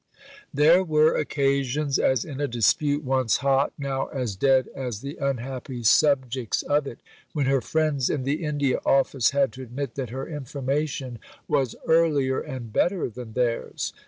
[0.51, 5.83] There were occasions as in a dispute, once hot, now as dead as the unhappy
[5.83, 7.01] subjects of it
[7.33, 12.39] when her friends in the India Office had to admit that her information was earlier
[12.39, 13.93] and better than theirs.